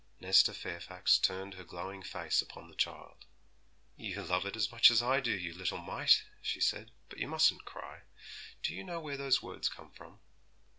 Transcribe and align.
Nesta 0.19 0.51
Fairfax 0.55 1.19
turned 1.19 1.53
her 1.53 1.63
glowing 1.63 2.01
face 2.01 2.41
upon 2.41 2.67
the 2.67 2.75
child. 2.75 3.27
'You 3.95 4.23
love 4.23 4.47
it 4.47 4.55
as 4.55 4.71
much 4.71 4.89
as 4.89 5.03
I 5.03 5.19
do, 5.19 5.29
you 5.33 5.53
little 5.53 5.77
mite!' 5.77 6.23
she 6.41 6.59
said; 6.59 6.89
'but 7.07 7.19
you 7.19 7.27
mustn't 7.27 7.65
cry. 7.65 8.01
Do 8.63 8.73
you 8.73 8.83
know 8.83 8.99
where 8.99 9.15
those 9.17 9.43
words 9.43 9.69
come 9.69 9.91
from?' 9.91 10.19